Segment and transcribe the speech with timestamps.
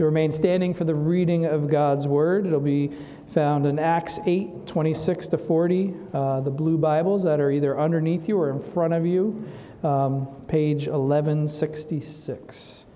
[0.00, 2.46] You remain standing for the reading of God's word.
[2.46, 2.90] It'll be
[3.26, 8.26] found in Acts 8 26 to 40, uh, the blue Bibles that are either underneath
[8.26, 9.46] you or in front of you,
[9.82, 12.86] um, page 1166,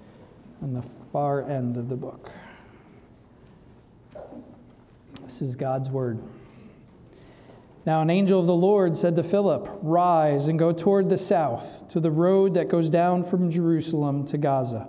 [0.63, 2.31] on the far end of the book.
[5.25, 6.23] This is God's word.
[7.85, 11.87] Now, an angel of the Lord said to Philip, Rise and go toward the south,
[11.89, 14.89] to the road that goes down from Jerusalem to Gaza.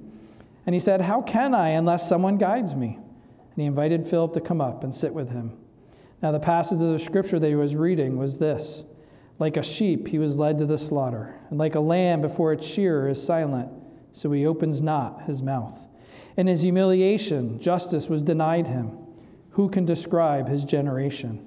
[0.65, 2.97] And he said, How can I unless someone guides me?
[2.97, 5.57] And he invited Philip to come up and sit with him.
[6.21, 8.85] Now, the passage of scripture that he was reading was this
[9.39, 12.65] Like a sheep, he was led to the slaughter, and like a lamb before its
[12.65, 13.69] shearer is silent,
[14.11, 15.87] so he opens not his mouth.
[16.37, 18.97] In his humiliation, justice was denied him.
[19.51, 21.45] Who can describe his generation?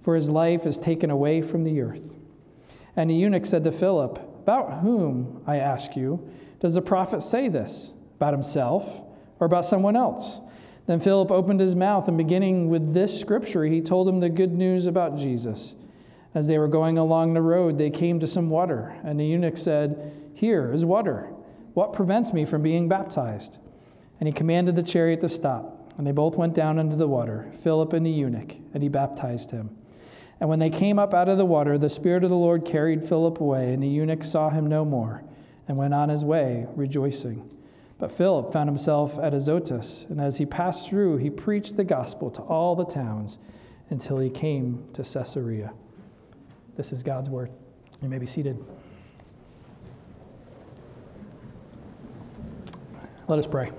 [0.00, 2.14] For his life is taken away from the earth.
[2.96, 7.48] And the eunuch said to Philip, About whom, I ask you, does the prophet say
[7.48, 7.92] this?
[8.16, 9.02] About himself
[9.38, 10.40] or about someone else?
[10.86, 14.52] Then Philip opened his mouth, and beginning with this scripture, he told him the good
[14.52, 15.74] news about Jesus.
[16.34, 19.56] As they were going along the road, they came to some water, and the eunuch
[19.56, 21.32] said, Here is water.
[21.74, 23.58] What prevents me from being baptized?
[24.20, 25.92] And he commanded the chariot to stop.
[25.98, 29.50] And they both went down into the water, Philip and the eunuch, and he baptized
[29.50, 29.76] him.
[30.38, 33.02] And when they came up out of the water, the Spirit of the Lord carried
[33.02, 35.24] Philip away, and the eunuch saw him no more,
[35.66, 37.50] and went on his way, rejoicing.
[37.98, 42.30] But Philip found himself at Azotus, and as he passed through, he preached the gospel
[42.32, 43.38] to all the towns
[43.88, 45.72] until he came to Caesarea.
[46.76, 47.50] This is God's word.
[48.02, 48.62] You may be seated.
[53.28, 53.72] Let us pray.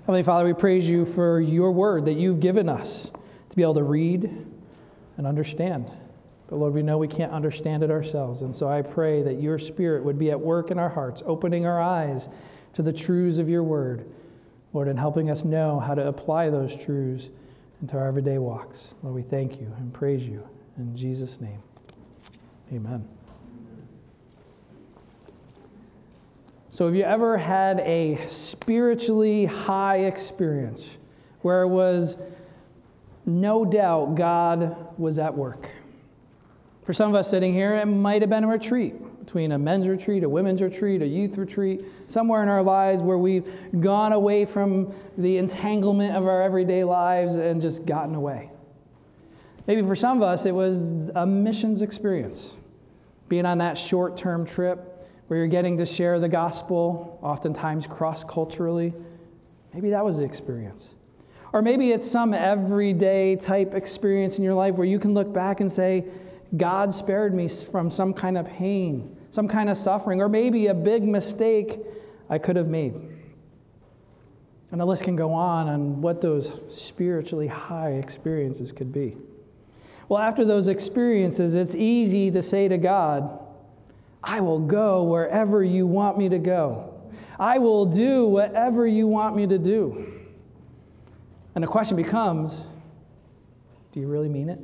[0.00, 3.12] Heavenly Father, we praise you for your word that you've given us
[3.50, 4.24] to be able to read
[5.16, 5.88] and understand.
[6.52, 8.42] But Lord, we know we can't understand it ourselves.
[8.42, 11.64] And so I pray that your spirit would be at work in our hearts, opening
[11.64, 12.28] our eyes
[12.74, 14.04] to the truths of your word,
[14.74, 17.30] Lord, and helping us know how to apply those truths
[17.80, 18.94] into our everyday walks.
[19.02, 20.46] Lord, we thank you and praise you.
[20.76, 21.62] In Jesus' name,
[22.70, 23.08] amen.
[26.68, 30.98] So, have you ever had a spiritually high experience
[31.40, 32.18] where it was
[33.24, 35.70] no doubt God was at work?
[36.84, 38.94] For some of us sitting here, it might have been a retreat
[39.24, 43.18] between a men's retreat, a women's retreat, a youth retreat, somewhere in our lives where
[43.18, 43.48] we've
[43.80, 48.50] gone away from the entanglement of our everyday lives and just gotten away.
[49.68, 50.80] Maybe for some of us, it was
[51.14, 52.56] a missions experience,
[53.28, 58.24] being on that short term trip where you're getting to share the gospel, oftentimes cross
[58.24, 58.92] culturally.
[59.72, 60.96] Maybe that was the experience.
[61.52, 65.60] Or maybe it's some everyday type experience in your life where you can look back
[65.60, 66.04] and say,
[66.56, 70.74] God spared me from some kind of pain, some kind of suffering, or maybe a
[70.74, 71.78] big mistake
[72.28, 72.94] I could have made.
[74.70, 79.16] And the list can go on on what those spiritually high experiences could be.
[80.08, 83.38] Well, after those experiences, it's easy to say to God,
[84.24, 86.94] I will go wherever you want me to go.
[87.38, 90.20] I will do whatever you want me to do.
[91.54, 92.66] And the question becomes
[93.92, 94.58] do you really mean it?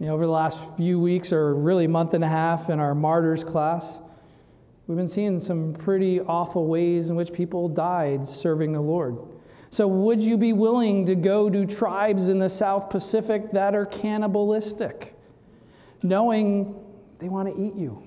[0.00, 2.94] You know, over the last few weeks, or really month and a half, in our
[2.94, 4.00] martyrs class,
[4.86, 9.18] we've been seeing some pretty awful ways in which people died serving the Lord.
[9.68, 13.84] So, would you be willing to go to tribes in the South Pacific that are
[13.84, 15.18] cannibalistic,
[16.02, 16.74] knowing
[17.18, 18.02] they want to eat you?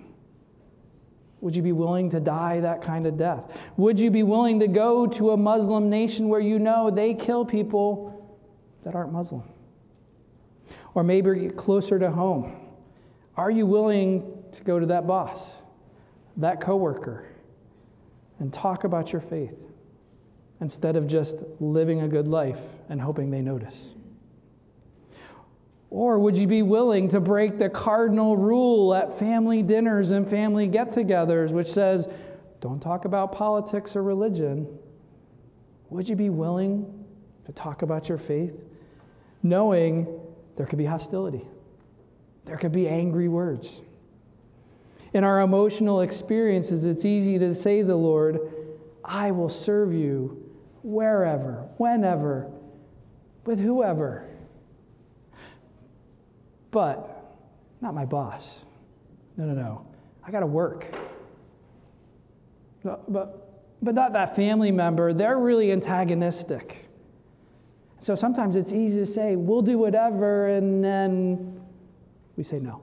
[1.41, 3.55] Would you be willing to die that kind of death?
[3.77, 7.45] Would you be willing to go to a Muslim nation where you know they kill
[7.45, 8.35] people
[8.83, 9.43] that aren't Muslim?
[10.95, 12.55] Or maybe closer to home.
[13.35, 15.63] Are you willing to go to that boss,
[16.37, 17.25] that coworker,
[18.39, 19.65] and talk about your faith
[20.61, 23.95] instead of just living a good life and hoping they notice?
[25.89, 30.67] Or would you be willing to break the cardinal rule at family dinners and family
[30.67, 32.07] get togethers, which says,
[32.61, 34.67] don't talk about politics or religion?
[35.89, 37.05] Would you be willing
[37.45, 38.59] to talk about your faith,
[39.43, 40.07] knowing
[40.55, 41.45] there could be hostility.
[42.45, 43.81] There could be angry words.
[45.13, 48.39] In our emotional experiences, it's easy to say to the Lord,
[49.03, 50.51] I will serve you
[50.81, 52.51] wherever, whenever,
[53.45, 54.27] with whoever.
[56.71, 57.35] But
[57.81, 58.65] not my boss.
[59.37, 59.87] No, no, no.
[60.25, 60.87] I got to work.
[62.83, 65.13] But, but, but not that family member.
[65.13, 66.82] They're really antagonistic.
[68.03, 71.61] So sometimes it's easy to say, we'll do whatever, and then
[72.35, 72.81] we say no.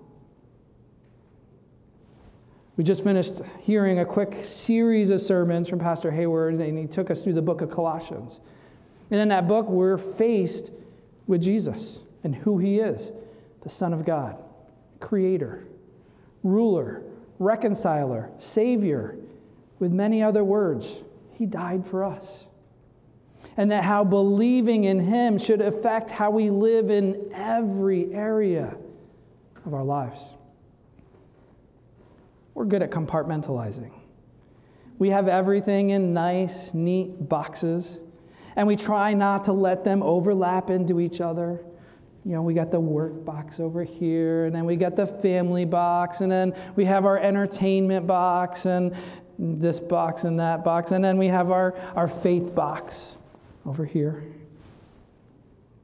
[2.78, 7.10] We just finished hearing a quick series of sermons from Pastor Hayward, and he took
[7.10, 8.40] us through the book of Colossians.
[9.10, 10.72] And in that book, we're faced
[11.26, 13.12] with Jesus and who he is
[13.60, 14.42] the Son of God,
[15.00, 15.66] Creator,
[16.42, 17.02] Ruler,
[17.38, 19.18] Reconciler, Savior,
[19.80, 21.04] with many other words.
[21.32, 22.46] He died for us.
[23.56, 28.76] And that how believing in him should affect how we live in every area
[29.66, 30.20] of our lives.
[32.54, 33.92] We're good at compartmentalizing.
[34.98, 38.00] We have everything in nice, neat boxes,
[38.54, 41.64] and we try not to let them overlap into each other.
[42.24, 45.64] You know, we got the work box over here, and then we got the family
[45.64, 48.94] box, and then we have our entertainment box, and
[49.38, 53.16] this box and that box, and then we have our, our faith box
[53.66, 54.24] over here.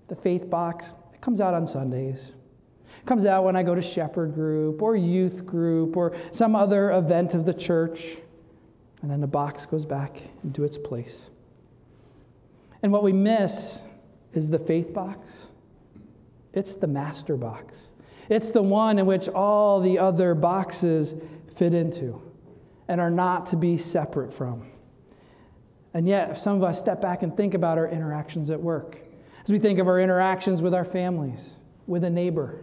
[0.09, 2.33] The faith box, it comes out on Sundays
[3.01, 6.93] It comes out when I go to shepherd group or youth group or some other
[6.93, 8.19] event of the church.
[9.03, 11.29] And then the box goes back into its place.
[12.83, 13.83] And what we miss
[14.33, 15.49] is the faith box.
[16.53, 17.91] It's the master box.
[18.29, 21.15] It's the one in which all the other boxes
[21.55, 22.21] fit into
[22.89, 24.71] and are not to be separate from.
[25.97, 28.99] And yet, if some of us step back and think about our interactions at work,
[29.43, 32.61] as we think of our interactions with our families, with a neighbor,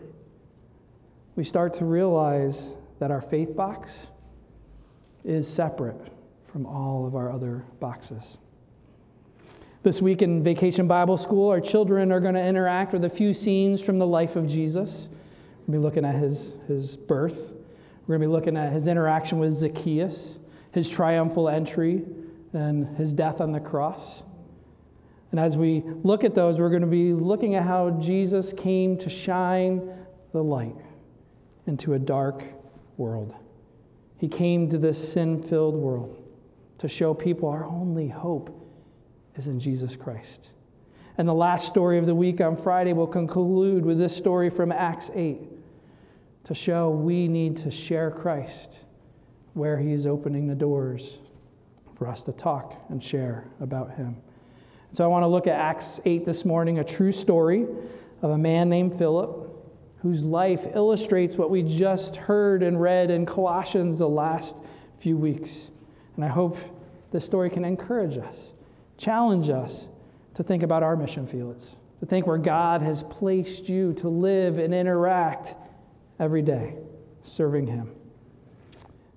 [1.36, 4.12] we start to realize that our faith box
[5.24, 6.12] is separate
[6.44, 8.38] from all of our other boxes.
[9.82, 13.34] This week in Vacation Bible School, our children are going to interact with a few
[13.34, 15.10] scenes from the life of Jesus.
[15.66, 17.56] We'll be looking at his, his birth.
[18.06, 20.40] We're going to be looking at his interaction with Zacchaeus,
[20.72, 22.06] his triumphal entry,
[22.54, 24.24] and his death on the cross.
[25.32, 28.98] And as we look at those, we're going to be looking at how Jesus came
[29.00, 29.92] to shine
[30.32, 30.76] the light
[31.66, 32.44] into a dark
[32.98, 33.34] world.
[34.18, 36.24] He came to this sin filled world
[36.78, 38.64] to show people our only hope
[39.36, 40.50] is in Jesus Christ.
[41.18, 44.72] And the last story of the week on Friday will conclude with this story from
[44.72, 45.40] Acts 8
[46.46, 48.80] to show we need to share Christ
[49.54, 51.18] where He is opening the doors
[51.96, 54.18] for us to talk and share about Him.
[54.94, 57.66] So I want to look at Acts 8 this morning, a true story
[58.22, 59.50] of a man named Philip
[60.04, 64.60] whose life illustrates what we just heard and read in Colossians the last
[65.00, 65.72] few weeks.
[66.16, 66.58] And I hope
[67.12, 68.54] this story can encourage us,
[68.98, 69.88] challenge us
[70.34, 74.60] to think about our mission fields, to think where God has placed you to live
[74.60, 75.56] and interact
[76.20, 76.76] every day,
[77.22, 77.92] serving Him.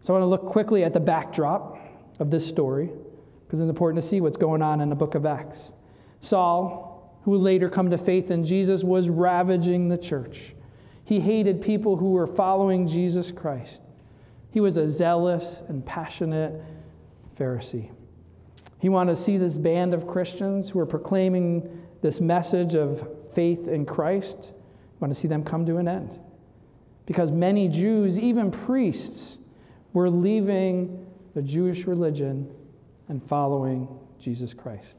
[0.00, 1.75] So I want to look quickly at the backdrop
[2.18, 2.90] of this story
[3.46, 5.72] because it's important to see what's going on in the book of Acts.
[6.20, 10.54] Saul, who later come to faith in Jesus, was ravaging the church.
[11.04, 13.82] He hated people who were following Jesus Christ.
[14.50, 16.60] He was a zealous and passionate
[17.38, 17.90] Pharisee.
[18.78, 23.68] He wanted to see this band of Christians who were proclaiming this message of faith
[23.68, 26.18] in Christ, he wanted to see them come to an end.
[27.04, 29.38] Because many Jews, even priests,
[29.92, 31.05] were leaving
[31.36, 32.50] the Jewish religion
[33.08, 33.86] and following
[34.18, 34.96] Jesus Christ.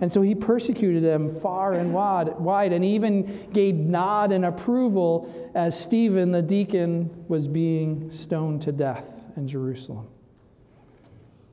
[0.00, 5.78] And so he persecuted them far and wide, and even gave nod and approval as
[5.78, 10.08] Stephen, the deacon, was being stoned to death in Jerusalem.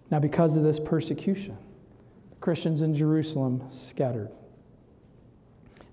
[0.10, 1.56] Now, because of this persecution,
[2.40, 4.32] Christians in Jerusalem scattered.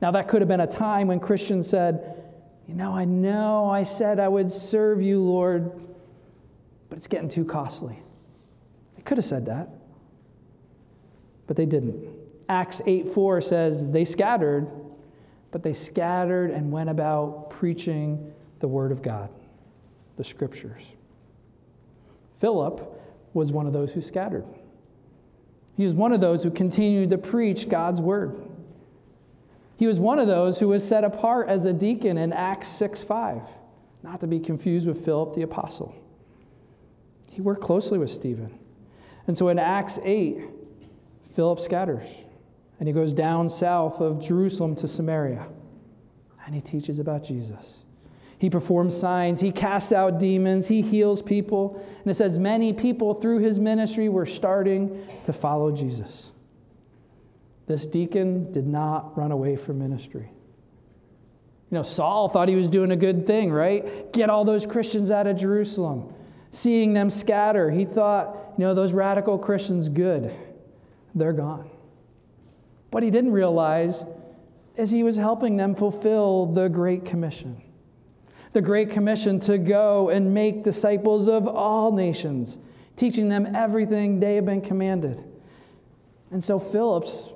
[0.01, 2.25] Now, that could have been a time when Christians said,
[2.67, 5.88] You know, I know I said I would serve you, Lord,
[6.99, 7.97] but it's getting too costly.
[8.97, 9.69] They could have said that,
[11.47, 12.09] but they didn't.
[12.49, 14.69] Acts 8 4 says, They scattered,
[15.53, 19.31] but they scattered and went about preaching the word of God,
[20.17, 20.91] the scriptures.
[22.33, 23.01] Philip
[23.33, 24.45] was one of those who scattered.
[25.77, 28.43] He was one of those who continued to preach God's word.
[29.77, 33.05] He was one of those who was set apart as a deacon in Acts 6
[33.05, 33.43] 5,
[34.03, 35.95] not to be confused with Philip the apostle.
[37.39, 38.59] He worked closely with Stephen.
[39.29, 40.41] And so in Acts 8,
[41.35, 42.05] Philip scatters
[42.81, 45.47] and he goes down south of Jerusalem to Samaria
[46.45, 47.85] and he teaches about Jesus.
[48.41, 51.81] He performs signs, he casts out demons, he heals people.
[52.01, 56.33] And it says many people through his ministry were starting to follow Jesus.
[57.69, 60.29] This deacon did not run away from ministry.
[61.71, 64.13] You know, Saul thought he was doing a good thing, right?
[64.13, 66.15] Get all those Christians out of Jerusalem.
[66.51, 70.35] Seeing them scatter, he thought, you know, those radical Christians, good.
[71.15, 71.71] They're gone.
[72.91, 74.05] What he didn't realize
[74.77, 77.63] is he was helping them fulfill the Great Commission
[78.53, 82.59] the Great Commission to go and make disciples of all nations,
[82.97, 85.23] teaching them everything they have been commanded.
[86.31, 87.33] And so, Philip's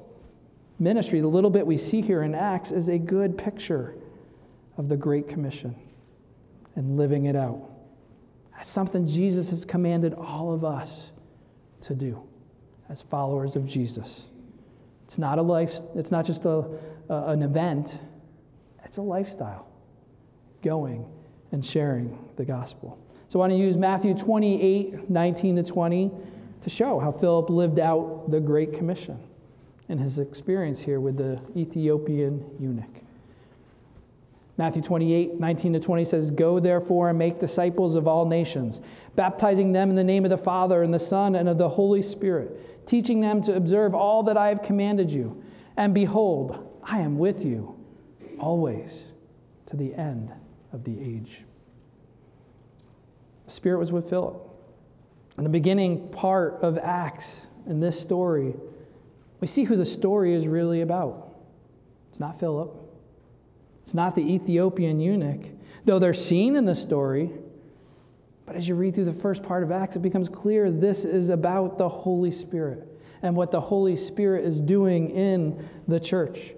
[0.79, 3.95] ministry, the little bit we see here in Acts, is a good picture
[4.77, 5.77] of the Great Commission
[6.75, 7.71] and living it out.
[8.63, 11.11] That's something Jesus has commanded all of us
[11.81, 12.23] to do
[12.89, 14.29] as followers of Jesus.
[15.05, 16.69] It's not a life, it's not just a,
[17.11, 17.99] uh, an event,
[18.85, 19.67] it's a lifestyle
[20.63, 21.05] going
[21.51, 22.97] and sharing the gospel.
[23.29, 26.11] So I want to use Matthew 28 19 to 20
[26.61, 29.19] to show how Philip lived out the Great Commission
[29.89, 33.03] and his experience here with the Ethiopian eunuch.
[34.59, 38.81] Matthew 28, 19 to 20 says, Go therefore and make disciples of all nations,
[39.17, 42.03] baptizing them in the name of the Father and the Son and of the Holy
[42.03, 45.43] Spirit, teaching them to observe all that I have commanded you.
[45.77, 47.79] And behold, I am with you
[48.39, 49.07] always
[49.67, 50.31] to the end
[50.73, 51.43] of the age.
[53.47, 54.49] The Spirit was with Philip.
[55.39, 58.55] In the beginning part of Acts, in this story,
[59.41, 61.35] we see who the story is really about.
[62.11, 62.82] It's not Philip,
[63.83, 65.47] it's not the Ethiopian eunuch,
[65.85, 67.31] though they're seen in the story.
[68.47, 71.31] But as you read through the first part of Acts, it becomes clear this is
[71.31, 72.89] about the Holy Spirit
[73.23, 76.55] and what the Holy Spirit is doing in the church.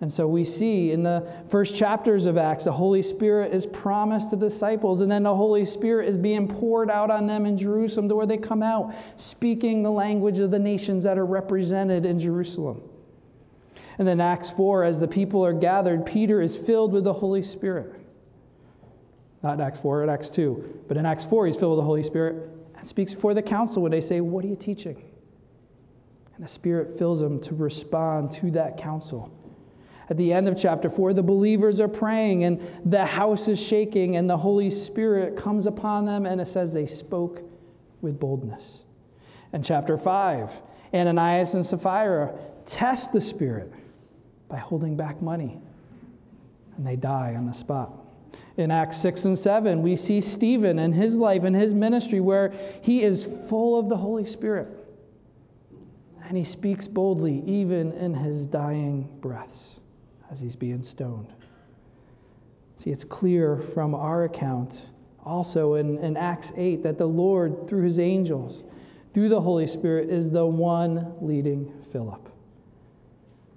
[0.00, 4.30] And so we see in the first chapters of Acts, the Holy Spirit is promised
[4.30, 8.08] to disciples, and then the Holy Spirit is being poured out on them in Jerusalem
[8.08, 12.18] to where they come out speaking the language of the nations that are represented in
[12.18, 12.82] Jerusalem.
[13.98, 17.42] And then Acts 4, as the people are gathered, Peter is filled with the Holy
[17.42, 17.94] Spirit.
[19.42, 20.84] Not in Acts 4, in Acts 2.
[20.88, 23.82] But in Acts 4, he's filled with the Holy Spirit and speaks before the council
[23.82, 25.02] when they say, What are you teaching?
[26.34, 29.30] And the Spirit fills him to respond to that council.
[30.08, 34.16] At the end of chapter 4, the believers are praying and the house is shaking,
[34.16, 37.42] and the Holy Spirit comes upon them, and it says they spoke
[38.00, 38.84] with boldness.
[39.52, 42.34] And chapter 5, Ananias and Sapphira
[42.64, 43.72] test the Spirit
[44.52, 45.58] by holding back money,
[46.76, 47.90] and they die on the spot.
[48.58, 52.52] In Acts 6 and 7, we see Stephen and his life and his ministry where
[52.82, 54.68] he is full of the Holy Spirit.
[56.24, 59.80] And he speaks boldly, even in his dying breaths
[60.30, 61.32] as he's being stoned.
[62.76, 64.90] See, it's clear from our account,
[65.24, 68.64] also in, in Acts 8, that the Lord, through his angels,
[69.14, 72.31] through the Holy Spirit, is the one leading Philip.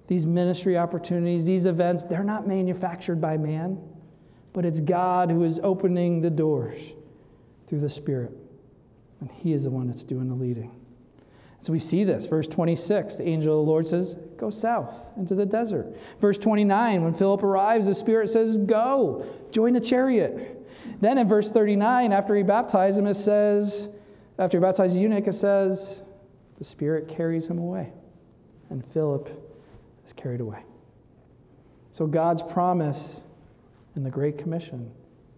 [0.08, 3.80] These ministry opportunities, these events, they're not manufactured by man,
[4.54, 6.80] but it's God who is opening the doors
[7.68, 8.32] through the Spirit.
[9.20, 10.80] And He is the one that's doing the leading.
[11.62, 12.28] So we see this.
[12.28, 15.98] Verse 26, the angel of the Lord says, Go south into the desert.
[16.20, 20.64] Verse 29, when Philip arrives, the Spirit says, Go, join the chariot.
[21.02, 23.90] Then in verse 39, after he baptized him, it says,
[24.38, 26.04] after he baptized the eunuch, it says,
[26.58, 27.92] the Spirit carries him away.
[28.70, 29.45] And Philip
[30.06, 30.64] is carried away.
[31.92, 33.24] So God's promise
[33.96, 34.92] in the Great Commission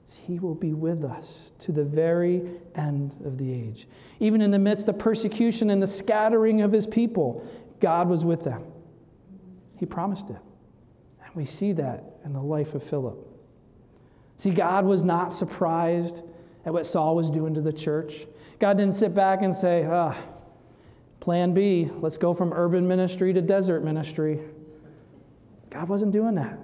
[0.07, 2.41] is he will be with us to the very
[2.75, 3.87] end of the age.
[4.19, 7.47] Even in the midst of persecution and the scattering of his people,
[7.79, 8.63] God was with them.
[9.77, 10.37] He promised it.
[11.23, 13.17] And we see that in the life of Philip.
[14.37, 16.23] See, God was not surprised
[16.65, 18.27] at what Saul was doing to the church.
[18.59, 20.15] God didn't sit back and say, ah,
[21.19, 24.39] plan B, let's go from urban ministry to desert ministry.
[25.77, 26.57] God wasn't doing that.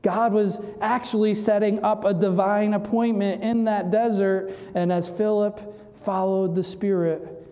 [0.00, 6.54] God was actually setting up a divine appointment in that desert, and as Philip followed
[6.54, 7.48] the Spirit,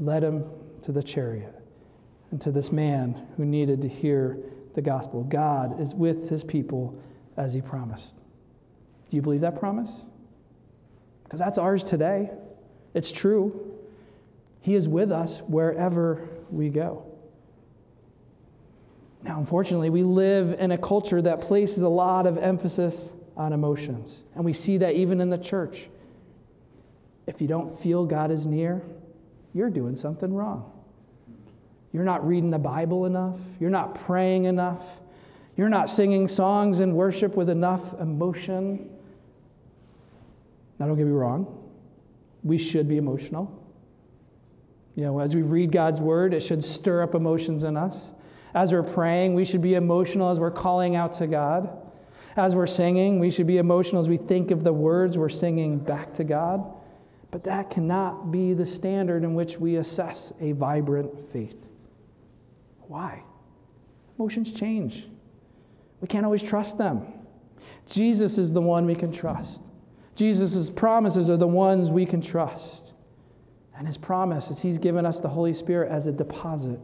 [0.00, 0.44] led him
[0.82, 1.54] to the chariot
[2.32, 4.36] and to this man who needed to hear
[4.74, 5.22] the gospel.
[5.22, 7.00] God is with his people
[7.36, 8.16] as he promised.
[9.08, 10.02] Do you believe that promise?
[11.22, 12.30] Because that's ours today.
[12.94, 13.78] It's true.
[14.60, 17.06] He is with us wherever we go.
[19.22, 24.22] Now, unfortunately, we live in a culture that places a lot of emphasis on emotions.
[24.34, 25.88] And we see that even in the church.
[27.26, 28.82] If you don't feel God is near,
[29.52, 30.70] you're doing something wrong.
[31.92, 33.38] You're not reading the Bible enough.
[33.58, 35.00] You're not praying enough.
[35.56, 38.90] You're not singing songs in worship with enough emotion.
[40.78, 41.70] Now, don't get me wrong,
[42.44, 43.62] we should be emotional.
[44.94, 48.12] You know, as we read God's word, it should stir up emotions in us.
[48.56, 51.76] As we're praying, we should be emotional as we're calling out to God.
[52.38, 55.78] As we're singing, we should be emotional as we think of the words we're singing
[55.78, 56.64] back to God.
[57.30, 61.68] But that cannot be the standard in which we assess a vibrant faith.
[62.88, 63.24] Why?
[64.18, 65.06] Emotions change.
[66.00, 67.06] We can't always trust them.
[67.86, 69.60] Jesus is the one we can trust.
[70.14, 72.94] Jesus' promises are the ones we can trust.
[73.76, 76.80] And his promise is he's given us the Holy Spirit as a deposit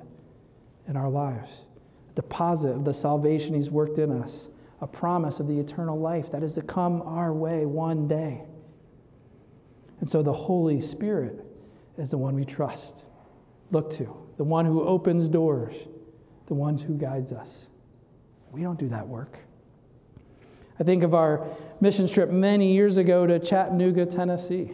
[0.88, 1.66] in our lives,
[2.10, 4.48] a deposit of the salvation he's worked in us,
[4.80, 8.42] a promise of the eternal life that is to come our way one day.
[10.00, 11.44] And so the Holy Spirit
[11.96, 13.04] is the one we trust,
[13.70, 15.74] look to, the one who opens doors,
[16.46, 17.68] the one who guides us.
[18.50, 19.38] We don't do that work.
[20.80, 21.46] I think of our
[21.80, 24.72] mission trip many years ago to Chattanooga, Tennessee.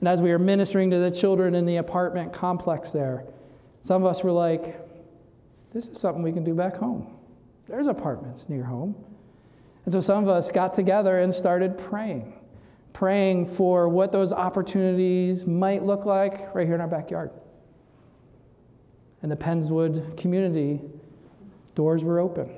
[0.00, 3.24] And as we were ministering to the children in the apartment complex there,
[3.82, 4.87] some of us were like,
[5.72, 7.14] this is something we can do back home.
[7.66, 8.94] There's apartments near home.
[9.84, 12.34] And so some of us got together and started praying,
[12.92, 17.30] praying for what those opportunities might look like right here in our backyard.
[19.22, 20.80] And the Pennswood community,
[21.74, 22.50] doors were open,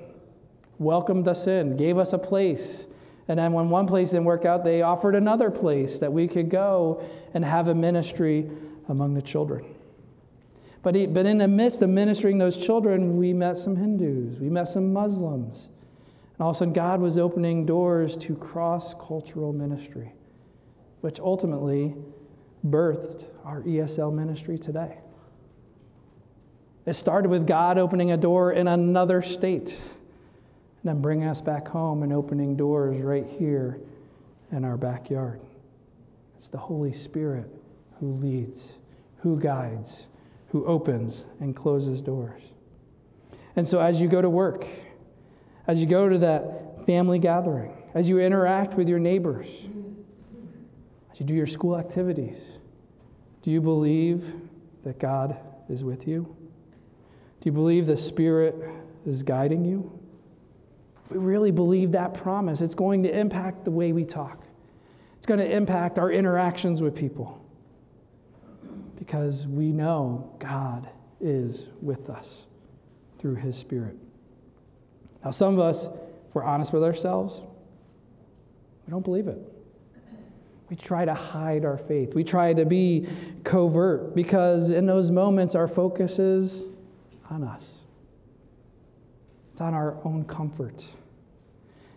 [0.78, 2.86] welcomed us in, gave us a place
[3.30, 6.50] and then when one place didn't work out, they offered another place that we could
[6.50, 7.00] go
[7.32, 8.50] and have a ministry
[8.88, 9.64] among the children.
[10.82, 14.48] But, he, but in the midst of ministering those children, we met some Hindus, we
[14.48, 15.68] met some Muslims.
[16.34, 20.12] And all of a sudden, God was opening doors to cross cultural ministry,
[21.02, 21.94] which ultimately
[22.66, 24.98] birthed our ESL ministry today.
[26.86, 29.80] It started with God opening a door in another state
[30.82, 33.78] and then bringing us back home and opening doors right here
[34.50, 35.40] in our backyard.
[36.36, 37.50] It's the Holy Spirit
[37.98, 38.72] who leads,
[39.18, 40.08] who guides,
[40.50, 42.42] who opens and closes doors.
[43.56, 44.66] And so, as you go to work,
[45.66, 49.48] as you go to that family gathering, as you interact with your neighbors,
[51.12, 52.58] as you do your school activities,
[53.42, 54.34] do you believe
[54.82, 55.36] that God
[55.68, 56.36] is with you?
[57.40, 58.56] Do you believe the Spirit
[59.06, 59.98] is guiding you?
[61.04, 64.44] If we really believe that promise, it's going to impact the way we talk,
[65.16, 67.39] it's going to impact our interactions with people
[69.10, 70.88] because we know God
[71.20, 72.46] is with us
[73.18, 73.96] through His Spirit.
[75.24, 75.88] Now, some of us,
[76.28, 77.42] if we're honest with ourselves,
[78.86, 79.40] we don't believe it.
[80.68, 82.14] We try to hide our faith.
[82.14, 83.08] We try to be
[83.42, 86.62] covert because in those moments our focus is
[87.30, 87.80] on us.
[89.50, 90.86] It's on our own comfort.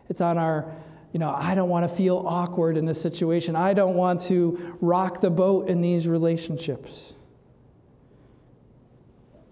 [0.10, 0.74] It's on our,
[1.14, 3.56] you know, I don't want to feel awkward in this situation.
[3.56, 7.14] I don't want to rock the boat in these relationships.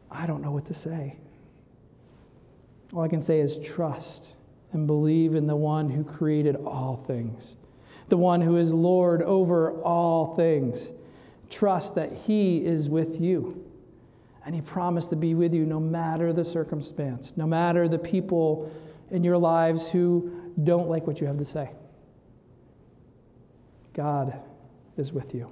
[0.10, 1.18] I don't know what to say.
[2.94, 4.36] All I can say is trust
[4.74, 7.56] and believe in the one who created all things,
[8.10, 10.92] the one who is Lord over all things.
[11.52, 13.64] Trust that He is with you.
[14.44, 18.72] And He promised to be with you no matter the circumstance, no matter the people
[19.12, 21.72] in your lives who don't like what you have to say.
[23.94, 24.40] God
[24.98, 25.52] is with you.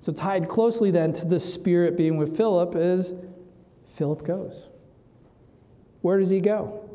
[0.00, 3.14] So, tied closely then to the Spirit being with Philip is
[3.94, 4.68] Philip goes.
[6.02, 6.86] Where does he go?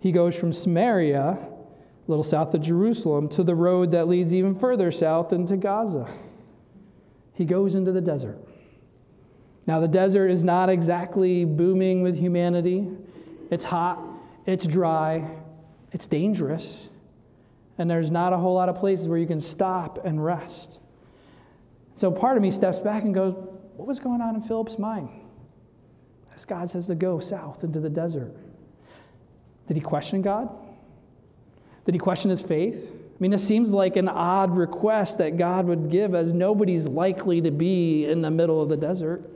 [0.00, 1.48] He goes from Samaria, a
[2.08, 6.08] little south of Jerusalem, to the road that leads even further south into Gaza.
[7.34, 8.38] He goes into the desert.
[9.66, 12.88] Now, the desert is not exactly booming with humanity.
[13.50, 14.02] It's hot,
[14.46, 15.28] it's dry,
[15.96, 16.90] it's dangerous,
[17.78, 20.78] and there's not a whole lot of places where you can stop and rest.
[21.94, 23.32] So part of me steps back and goes,
[23.76, 25.08] What was going on in Philip's mind?
[26.34, 28.36] As God says to go south into the desert.
[29.66, 30.50] Did he question God?
[31.86, 32.92] Did he question his faith?
[32.94, 37.40] I mean, it seems like an odd request that God would give, as nobody's likely
[37.40, 39.30] to be in the middle of the desert.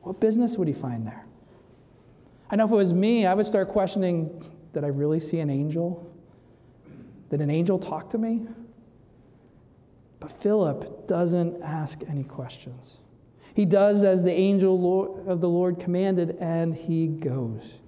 [0.00, 1.26] What business would he find there?
[2.50, 5.50] I know if it was me, I would start questioning did I really see an
[5.50, 6.12] angel?
[7.30, 8.46] Did an angel talk to me?
[10.18, 13.00] But Philip doesn't ask any questions.
[13.54, 17.78] He does as the angel of the Lord commanded, and he goes.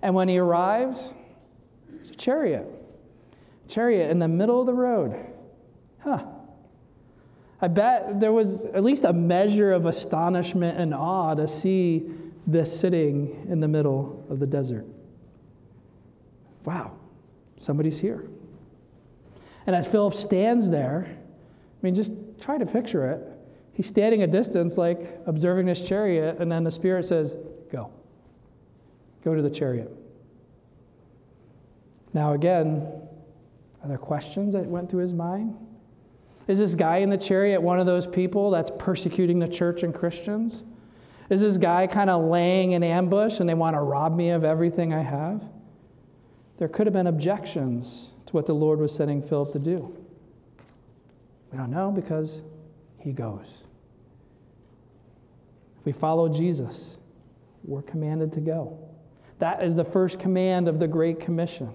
[0.00, 1.12] And when he arrives,
[1.90, 2.66] there's a chariot.
[3.66, 5.14] Chariot in the middle of the road.
[6.00, 6.24] Huh.
[7.60, 12.08] I bet there was at least a measure of astonishment and awe to see
[12.46, 14.86] this sitting in the middle of the desert
[16.68, 16.92] wow,
[17.58, 18.28] somebody's here.
[19.66, 23.22] And as Philip stands there, I mean, just try to picture it.
[23.72, 27.38] He's standing a distance, like observing this chariot, and then the Spirit says,
[27.72, 27.90] Go.
[29.24, 29.90] Go to the chariot.
[32.12, 32.86] Now, again,
[33.82, 35.56] are there questions that went through his mind?
[36.48, 39.94] Is this guy in the chariot one of those people that's persecuting the church and
[39.94, 40.64] Christians?
[41.30, 44.44] Is this guy kind of laying in ambush and they want to rob me of
[44.44, 45.48] everything I have?
[46.58, 49.96] There could have been objections to what the Lord was sending Philip to do.
[51.50, 52.42] We don't know because
[52.98, 53.64] he goes.
[55.78, 56.98] If we follow Jesus,
[57.64, 58.78] we're commanded to go.
[59.38, 61.72] That is the first command of the Great Commission.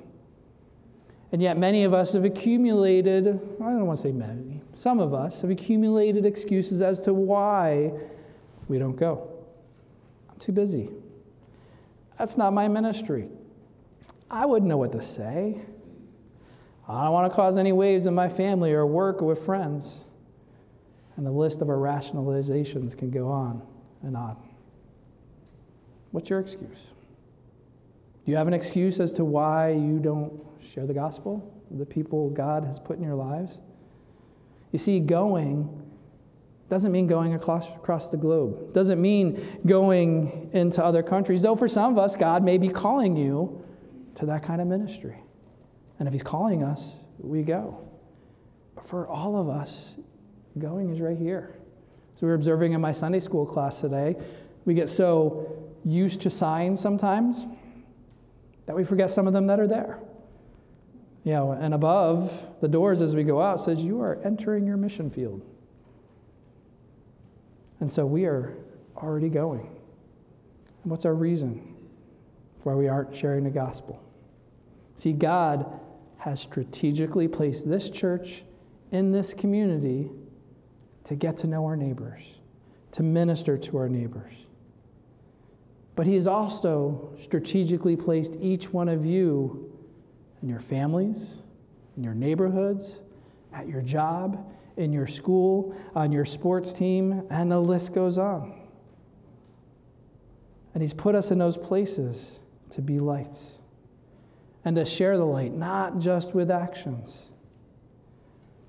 [1.32, 5.14] And yet, many of us have accumulated, I don't want to say many, some of
[5.14, 7.92] us have accumulated excuses as to why
[8.68, 9.32] we don't go.
[10.30, 10.90] I'm too busy.
[12.20, 13.30] That's not my ministry.
[14.34, 15.62] I wouldn't know what to say.
[16.88, 20.06] I don't want to cause any waves in my family or work or with friends.
[21.16, 23.62] And the list of our rationalizations can go on
[24.02, 24.36] and on.
[26.10, 26.94] What's your excuse?
[28.26, 31.86] Do you have an excuse as to why you don't share the gospel with the
[31.86, 33.60] people God has put in your lives?
[34.72, 35.82] You see, going
[36.70, 41.68] doesn't mean going across, across the globe, doesn't mean going into other countries, though for
[41.68, 43.64] some of us, God may be calling you
[44.16, 45.18] to that kind of ministry.
[46.00, 47.88] And if He's calling us, we go.
[48.76, 49.96] But for all of us,
[50.58, 51.56] going is right here.
[52.16, 54.16] So we were observing in my Sunday school class today,
[54.66, 57.48] we get so used to signs sometimes
[58.66, 60.00] that we forget some of them that are there.
[61.24, 64.78] You know, and above the doors as we go out says, You are entering your
[64.78, 65.42] mission field.
[67.80, 68.54] And so we are
[68.96, 69.68] already going.
[70.84, 71.73] And what's our reason
[72.66, 74.02] why we aren't sharing the gospel?
[74.96, 75.80] See, God
[76.18, 78.44] has strategically placed this church
[78.92, 80.10] in this community
[81.04, 82.24] to get to know our neighbors,
[82.94, 84.34] to minister to our neighbors.
[85.96, 89.72] But He has also strategically placed each one of you
[90.42, 91.40] in your families,
[91.98, 93.02] in your neighborhoods,
[93.52, 98.60] at your job, in your school, on your sports team, and the list goes on.
[100.74, 102.40] And He's put us in those places
[102.74, 103.60] to be lights
[104.66, 107.32] and to share the light, not just with actions,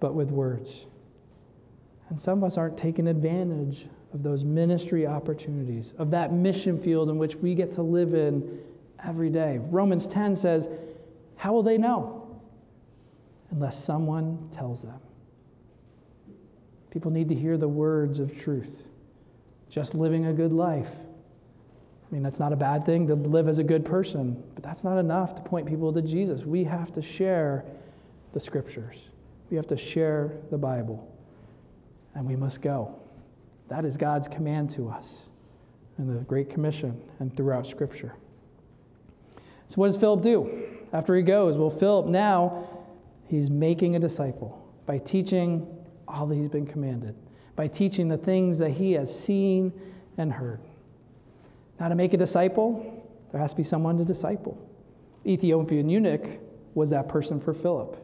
[0.01, 0.87] but with words.
[2.09, 7.09] And some of us aren't taking advantage of those ministry opportunities, of that mission field
[7.09, 8.61] in which we get to live in
[9.05, 9.59] every day.
[9.61, 10.69] Romans 10 says,
[11.37, 12.41] How will they know?
[13.51, 15.01] Unless someone tells them.
[16.91, 18.89] People need to hear the words of truth.
[19.69, 20.95] Just living a good life.
[22.15, 24.85] I mean, that's not a bad thing to live as a good person, but that's
[24.85, 26.45] not enough to point people to Jesus.
[26.45, 27.65] We have to share
[28.33, 28.97] the scriptures,
[29.51, 31.13] we have to share the Bible,
[32.15, 32.95] and we must go.
[33.67, 35.25] That is God's command to us
[35.99, 38.15] in the Great Commission and throughout Scripture.
[39.67, 41.59] So, what does Philip do after he goes?
[41.59, 42.69] Well, Philip now,
[43.27, 45.67] he's making a disciple by teaching
[46.07, 47.17] all that he's been commanded,
[47.57, 49.73] by teaching the things that he has seen
[50.17, 50.61] and heard.
[51.79, 54.59] Now, to make a disciple, there has to be someone to disciple.
[55.27, 56.27] Ethiopian eunuch
[56.75, 57.97] was that person for Philip.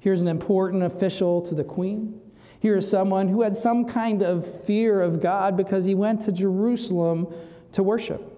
[0.00, 2.20] Here's an important official to the queen.
[2.60, 6.32] Here is someone who had some kind of fear of God because he went to
[6.32, 7.32] Jerusalem
[7.72, 8.32] to worship.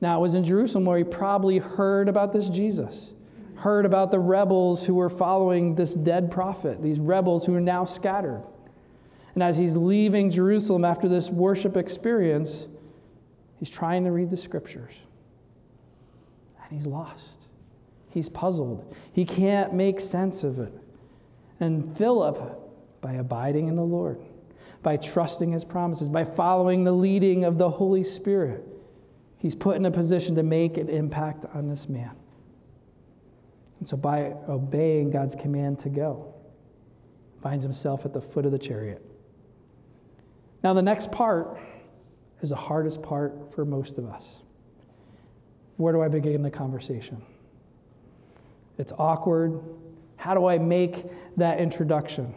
[0.00, 3.12] Now, it was in Jerusalem where he probably heard about this Jesus,
[3.56, 7.84] heard about the rebels who were following this dead prophet, these rebels who are now
[7.84, 8.42] scattered.
[9.34, 12.68] And as he's leaving Jerusalem after this worship experience,
[13.60, 14.94] he's trying to read the scriptures.
[16.64, 17.46] And he's lost.
[18.08, 18.92] He's puzzled.
[19.12, 20.72] He can't make sense of it.
[21.60, 22.60] And Philip
[23.00, 24.20] by abiding in the Lord,
[24.82, 28.66] by trusting his promises, by following the leading of the Holy Spirit.
[29.38, 32.14] He's put in a position to make an impact on this man.
[33.78, 36.34] And so, by obeying God's command to go,
[37.42, 39.02] finds himself at the foot of the chariot.
[40.62, 41.58] Now, the next part
[42.42, 44.42] is the hardest part for most of us.
[45.76, 47.22] Where do I begin the conversation?
[48.78, 49.60] It's awkward.
[50.16, 51.04] How do I make
[51.36, 52.34] that introduction?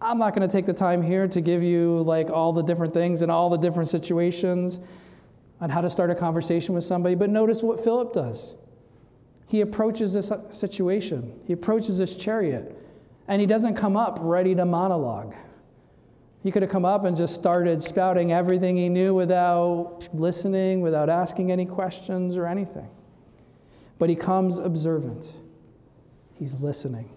[0.00, 2.92] I'm not going to take the time here to give you like all the different
[2.92, 4.80] things and all the different situations
[5.60, 8.54] on how to start a conversation with somebody, but notice what Philip does.
[9.46, 12.76] He approaches this situation, he approaches this chariot,
[13.28, 15.34] and he doesn't come up ready to monologue.
[16.44, 21.08] He could have come up and just started spouting everything he knew without listening, without
[21.08, 22.90] asking any questions or anything.
[23.98, 25.32] But he comes observant.
[26.34, 27.10] He's listening.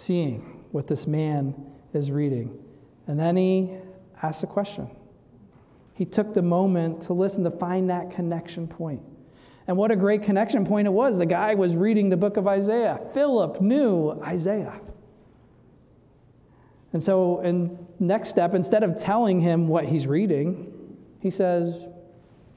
[0.00, 1.54] seeing what this man
[1.92, 2.58] is reading.
[3.06, 3.76] And then he
[4.22, 4.90] asks a question.
[5.94, 9.02] He took the moment to listen, to find that connection point.
[9.66, 11.18] And what a great connection point it was.
[11.18, 13.00] The guy was reading the book of Isaiah.
[13.12, 14.80] Philip knew Isaiah.
[16.92, 21.90] And so, in next step, instead of telling him what he's reading, he says, Do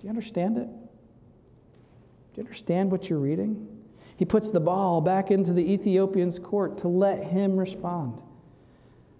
[0.04, 0.68] you understand it?
[0.68, 3.68] Do you understand what you're reading?
[4.18, 8.22] He puts the ball back into the Ethiopian's court to let him respond.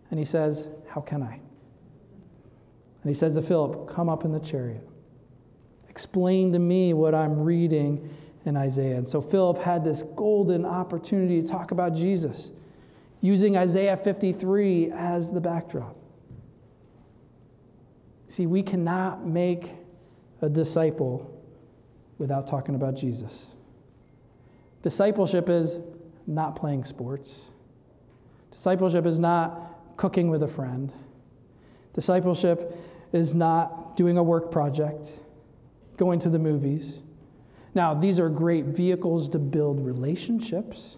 [0.10, 1.34] And he says, How can I?
[1.34, 4.88] And he says to Philip, Come up in the chariot.
[5.90, 8.10] Explain to me what I'm reading
[8.46, 8.98] in Isaiah.
[8.98, 12.52] And so Philip had this golden opportunity to talk about Jesus,
[13.24, 15.96] using Isaiah 53 as the backdrop.
[18.28, 19.72] See, we cannot make
[20.42, 21.42] a disciple
[22.18, 23.48] without talking about Jesus.
[24.82, 25.80] Discipleship is
[26.28, 27.50] not playing sports.
[28.52, 30.92] Discipleship is not cooking with a friend.
[31.94, 32.78] Discipleship
[33.14, 35.14] is not doing a work project,
[35.96, 37.02] going to the movies.
[37.74, 40.98] Now, these are great vehicles to build relationships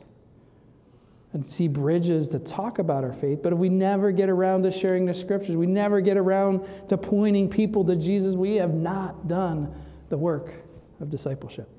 [1.36, 3.44] and see bridges to talk about our faith.
[3.44, 6.98] But if we never get around to sharing the scriptures, we never get around to
[6.98, 9.76] pointing people to Jesus, we have not done
[10.08, 10.54] the work
[11.02, 11.70] of discipleship.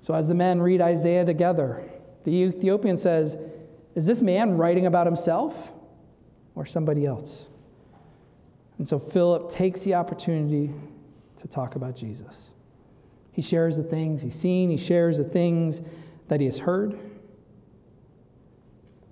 [0.00, 1.88] So, as the men read Isaiah together,
[2.24, 3.38] the Ethiopian says,
[3.94, 5.72] Is this man writing about himself
[6.56, 7.46] or somebody else?
[8.78, 10.72] And so Philip takes the opportunity
[11.40, 12.54] to talk about Jesus.
[13.30, 15.80] He shares the things he's seen, he shares the things
[16.26, 16.98] that he has heard.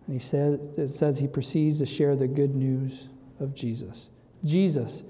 [0.06, 3.08] And he says, it says he proceeds to share the good news
[3.40, 4.10] of Jesus.
[4.44, 5.02] Jesus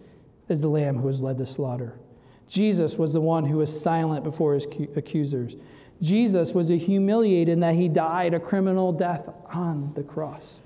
[0.49, 1.99] is the lamb who was led to slaughter.
[2.47, 5.57] Jesus was the one who was silent before his accusers.
[6.01, 10.61] Jesus was humiliated in that he died a criminal death on the cross.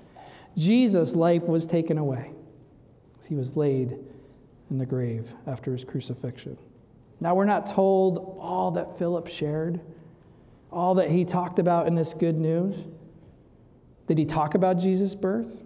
[0.57, 2.33] Jesus' life was taken away
[3.29, 3.95] he was laid
[4.71, 6.57] in the grave after his crucifixion.
[7.21, 9.79] Now, we're not told all that Philip shared,
[10.71, 12.85] all that he talked about in this good news.
[14.09, 15.63] Did he talk about Jesus' birth?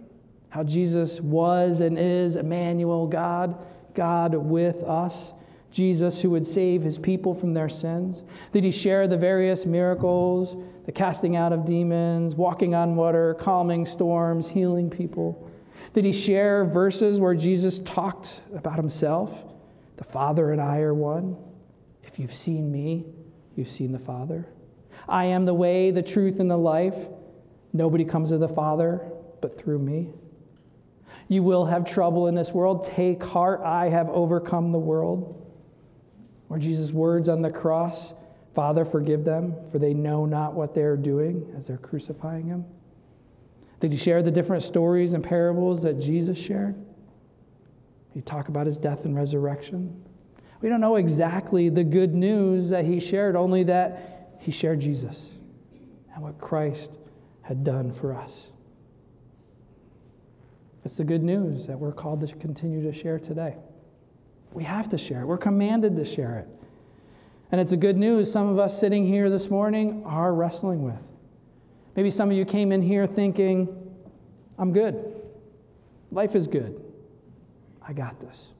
[0.50, 3.56] How Jesus was and is Emmanuel, God,
[3.94, 5.32] God with us?
[5.70, 8.22] Jesus who would save his people from their sins?
[8.52, 13.86] Did he share the various miracles, the casting out of demons, walking on water, calming
[13.86, 15.50] storms, healing people?
[15.94, 19.42] Did he share verses where Jesus talked about himself?
[19.96, 21.38] The Father and I are one.
[22.02, 23.06] If you've seen me,
[23.56, 24.46] you've seen the Father.
[25.08, 27.06] I am the way, the truth, and the life.
[27.74, 29.02] Nobody comes to the Father
[29.42, 30.08] but through me.
[31.28, 32.84] You will have trouble in this world.
[32.84, 35.40] Take heart, I have overcome the world.
[36.48, 38.14] Or Jesus' words on the cross
[38.54, 42.64] Father, forgive them, for they know not what they are doing as they're crucifying him.
[43.80, 46.76] Did he share the different stories and parables that Jesus shared?
[46.76, 50.04] Did he talk about his death and resurrection?
[50.60, 55.34] We don't know exactly the good news that he shared, only that he shared Jesus
[56.14, 56.92] and what Christ
[57.44, 58.50] had done for us.
[60.84, 63.56] It's the good news that we're called to continue to share today.
[64.52, 66.48] We have to share it, we're commanded to share it.
[67.52, 71.06] And it's a good news some of us sitting here this morning are wrestling with.
[71.94, 73.68] Maybe some of you came in here thinking,
[74.58, 75.22] I'm good.
[76.10, 76.82] Life is good.
[77.86, 78.52] I got this.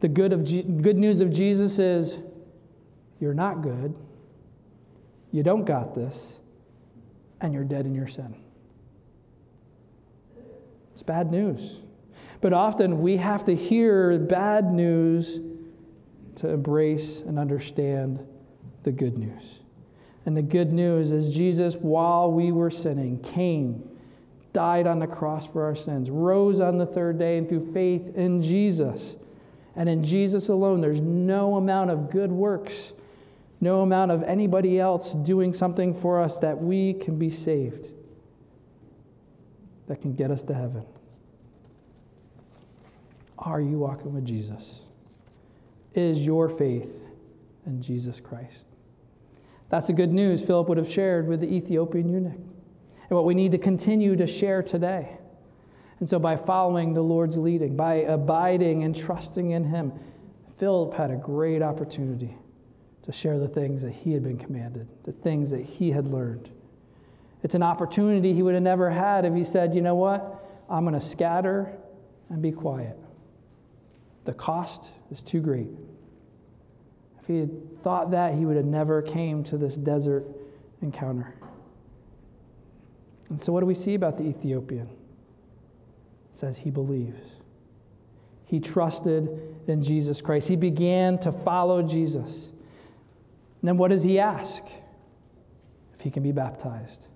[0.00, 2.18] The good, of good news of Jesus is
[3.20, 3.94] you're not good,
[5.32, 6.37] you don't got this,
[7.40, 8.34] and you're dead in your sin.
[10.92, 11.80] It's bad news.
[12.40, 15.40] But often we have to hear bad news
[16.36, 18.24] to embrace and understand
[18.84, 19.60] the good news.
[20.24, 23.88] And the good news is Jesus, while we were sinning, came,
[24.52, 28.14] died on the cross for our sins, rose on the third day, and through faith
[28.14, 29.16] in Jesus,
[29.74, 32.92] and in Jesus alone, there's no amount of good works,
[33.60, 37.88] no amount of anybody else doing something for us that we can be saved,
[39.88, 40.84] that can get us to heaven.
[43.38, 44.82] Are you walking with Jesus?
[45.94, 47.04] Is your faith
[47.66, 48.66] in Jesus Christ?
[49.70, 53.34] That's the good news Philip would have shared with the Ethiopian eunuch, and what we
[53.34, 55.18] need to continue to share today.
[56.00, 59.92] And so, by following the Lord's leading, by abiding and trusting in Him,
[60.56, 62.36] Philip had a great opportunity
[63.08, 66.50] to share the things that he had been commanded, the things that he had learned.
[67.42, 70.84] It's an opportunity he would have never had if he said, you know what, I'm
[70.84, 71.72] going to scatter
[72.28, 72.98] and be quiet.
[74.26, 75.70] The cost is too great.
[77.18, 80.26] If he had thought that, he would have never came to this desert
[80.82, 81.34] encounter.
[83.30, 84.86] And so, what do we see about the Ethiopian?
[84.86, 87.36] It says he believes.
[88.44, 89.30] He trusted
[89.66, 90.46] in Jesus Christ.
[90.48, 92.50] He began to follow Jesus.
[93.60, 94.64] And then, what does he ask?
[95.94, 97.06] If he can be baptized.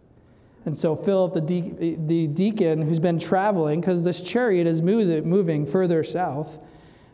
[0.65, 5.25] And so, Philip, the, de- the deacon who's been traveling, because this chariot is move-
[5.25, 6.59] moving further south.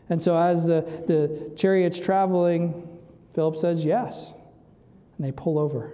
[0.09, 2.87] And so, as the, the chariot's traveling,
[3.33, 4.33] Philip says yes.
[5.17, 5.93] And they pull over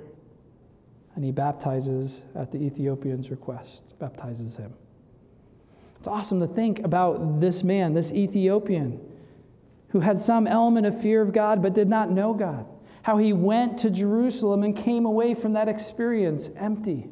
[1.15, 4.73] and he baptizes at the Ethiopian's request, baptizes him.
[5.97, 8.99] It's awesome to think about this man, this Ethiopian,
[9.89, 12.67] who had some element of fear of God but did not know God.
[13.05, 17.07] How he went to Jerusalem and came away from that experience empty,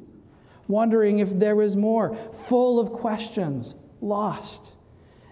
[0.67, 4.73] wondering if there was more, full of questions, lost.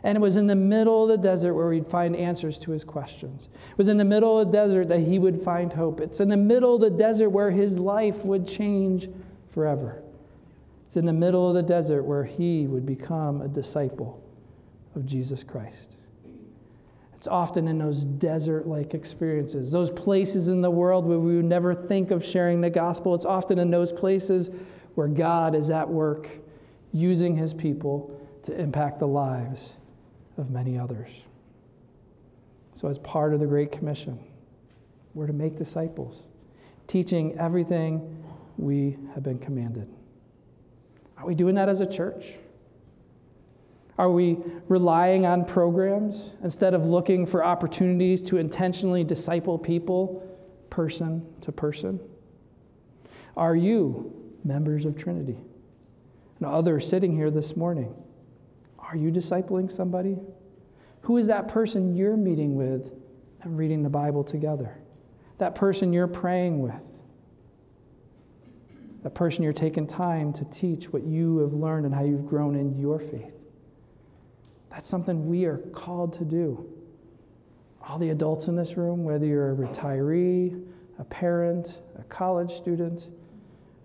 [0.04, 2.84] And it was in the middle of the desert where he'd find answers to his
[2.84, 3.50] questions.
[3.72, 6.00] It was in the middle of the desert that he would find hope.
[6.00, 9.10] It's in the middle of the desert where his life would change
[9.50, 10.04] forever.
[10.86, 14.24] It's in the middle of the desert where he would become a disciple
[14.94, 15.96] of Jesus Christ.
[17.22, 21.46] It's often in those desert like experiences, those places in the world where we would
[21.46, 23.14] never think of sharing the gospel.
[23.14, 24.50] It's often in those places
[24.96, 26.28] where God is at work
[26.92, 29.76] using his people to impact the lives
[30.36, 31.12] of many others.
[32.74, 34.18] So, as part of the Great Commission,
[35.14, 36.24] we're to make disciples,
[36.88, 38.24] teaching everything
[38.58, 39.88] we have been commanded.
[41.18, 42.40] Are we doing that as a church?
[43.98, 50.28] Are we relying on programs instead of looking for opportunities to intentionally disciple people
[50.70, 52.00] person to person?
[53.38, 55.38] Are you members of Trinity?
[56.40, 57.94] And others sitting here this morning,
[58.80, 60.18] are you discipling somebody?
[61.02, 62.94] Who is that person you're meeting with
[63.42, 64.78] and reading the Bible together?
[65.38, 67.02] That person you're praying with?
[69.04, 72.56] That person you're taking time to teach what you have learned and how you've grown
[72.56, 73.41] in your faith?
[74.72, 76.68] That's something we are called to do.
[77.88, 80.66] All the adults in this room, whether you're a retiree,
[80.98, 83.10] a parent, a college student,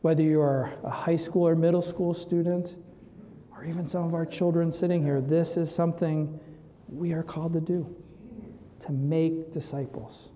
[0.03, 2.77] whether you are a high school or middle school student,
[3.53, 6.39] or even some of our children sitting here, this is something
[6.89, 7.97] we are called to do
[8.79, 10.31] to make disciples.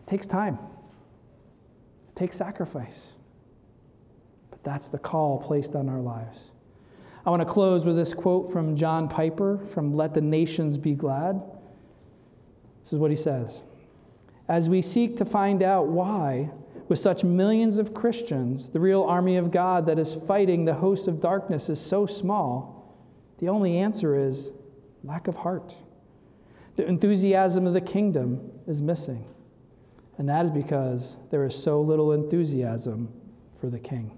[0.00, 0.58] It takes time,
[2.08, 3.16] it takes sacrifice,
[4.50, 6.52] but that's the call placed on our lives.
[7.28, 10.94] I want to close with this quote from John Piper from Let the Nations Be
[10.94, 11.42] Glad.
[12.82, 13.60] This is what he says
[14.48, 16.48] As we seek to find out why
[16.88, 21.06] with such millions of Christians, the real army of God that is fighting the host
[21.06, 22.96] of darkness is so small,
[23.40, 24.50] the only answer is
[25.04, 25.74] lack of heart.
[26.76, 29.26] The enthusiasm of the kingdom is missing.
[30.16, 33.12] And that is because there is so little enthusiasm
[33.52, 34.16] for the king.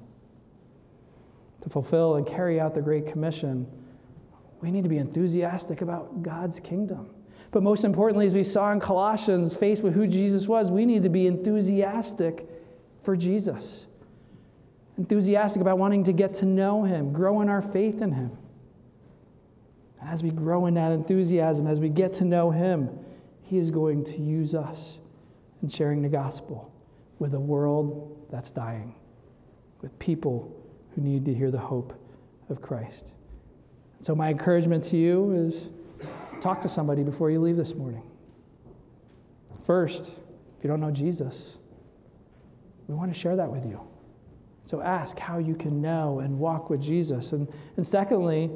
[1.62, 3.66] To fulfill and carry out the Great Commission,
[4.60, 7.10] we need to be enthusiastic about God's kingdom.
[7.50, 11.02] But most importantly, as we saw in Colossians, faced with who Jesus was, we need
[11.02, 12.48] to be enthusiastic
[13.02, 13.86] for Jesus.
[14.96, 18.36] Enthusiastic about wanting to get to know him, grow in our faith in him.
[20.00, 22.90] And as we grow in that enthusiasm, as we get to know him,
[23.42, 25.00] he is going to use us
[25.62, 26.72] in sharing the gospel
[27.18, 28.94] with a world that's dying,
[29.82, 30.56] with people
[30.94, 31.92] who need to hear the hope
[32.48, 33.04] of Christ.
[34.02, 35.70] So, my encouragement to you is
[36.40, 38.02] talk to somebody before you leave this morning.
[39.62, 41.58] First, if you don't know Jesus,
[42.88, 43.80] we want to share that with you.
[44.64, 47.32] So ask how you can know and walk with Jesus.
[47.32, 48.50] And, and secondly,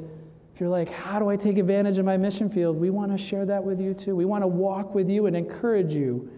[0.53, 2.77] if you're like, how do I take advantage of my mission field?
[2.77, 4.15] We want to share that with you too.
[4.15, 6.31] We want to walk with you and encourage you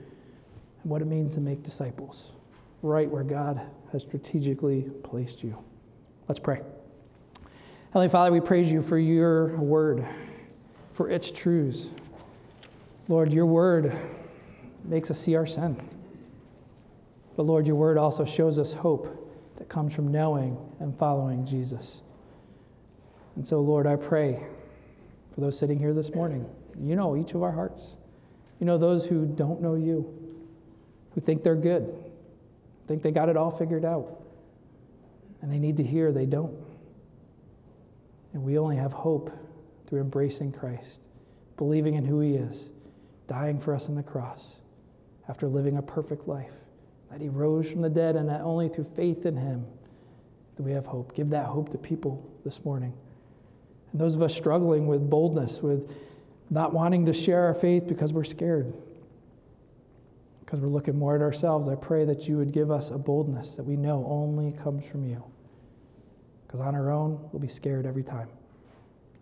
[0.81, 2.33] and what it means to make disciples
[2.81, 5.63] right where God has strategically placed you.
[6.27, 6.61] Let's pray.
[7.93, 10.05] Heavenly Father, we praise you for your word,
[10.91, 11.89] for its truths.
[13.07, 13.95] Lord, your word
[14.83, 15.81] makes us see our sin.
[17.37, 19.23] But Lord, your word also shows us hope
[19.55, 22.03] that comes from knowing and following Jesus.
[23.37, 24.43] And so, Lord, I pray
[25.33, 26.45] for those sitting here this morning.
[26.77, 27.95] You know each of our hearts.
[28.59, 30.13] You know those who don't know you,
[31.13, 31.93] who think they're good,
[32.87, 34.23] think they got it all figured out,
[35.41, 36.57] and they need to hear they don't.
[38.33, 39.31] And we only have hope
[39.87, 40.99] through embracing Christ,
[41.55, 42.71] believing in who He is,
[43.27, 44.57] dying for us on the cross
[45.27, 46.53] after living a perfect life
[47.11, 49.65] that he rose from the dead, and that only through faith in him
[50.55, 51.13] do we have hope.
[51.15, 52.93] Give that hope to people this morning.
[53.91, 55.95] And those of us struggling with boldness, with
[56.49, 58.73] not wanting to share our faith because we're scared,
[60.47, 63.55] because we're looking more at ourselves, I pray that you would give us a boldness
[63.55, 65.21] that we know only comes from you.
[66.45, 68.29] Because on our own, we'll be scared every time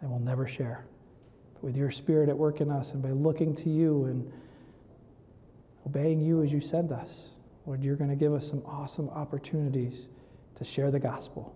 [0.02, 0.86] and we'll never share.
[1.56, 4.32] But with your spirit at work in us and by looking to you and
[5.88, 7.30] obeying you as you send us,
[7.66, 10.10] Lord, you're going to give us some awesome opportunities
[10.58, 11.56] to share the gospel,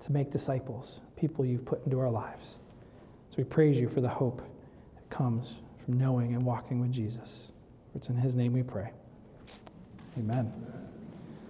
[0.00, 2.58] to make disciples, people you've put into our lives.
[3.30, 4.42] So we praise you for the hope
[4.94, 7.50] that comes from knowing and walking with Jesus.
[7.94, 8.92] It's in his name we pray.
[10.18, 10.52] Amen.